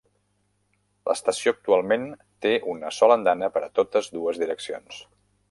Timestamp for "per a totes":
3.59-4.11